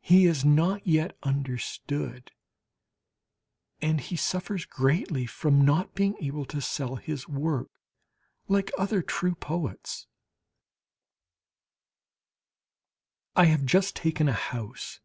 He 0.00 0.26
is 0.26 0.44
not 0.44 0.84
yet 0.84 1.16
understood, 1.22 2.32
and 3.80 4.00
he 4.00 4.16
suffers 4.16 4.64
greatly 4.66 5.24
from 5.24 5.64
not 5.64 5.94
being 5.94 6.16
able 6.20 6.44
to 6.46 6.60
sell 6.60 6.96
his 6.96 7.28
work 7.28 7.70
like 8.48 8.72
other 8.76 9.02
true 9.02 9.36
poets. 9.36 10.08
I 13.36 13.44
have 13.44 13.64
just 13.64 13.94
taken 13.94 14.26
a 14.28 14.32
house. 14.32 14.98